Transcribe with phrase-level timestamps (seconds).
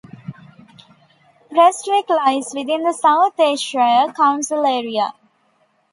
[1.51, 5.13] Prestwick lies within the South Ayrshire Council area.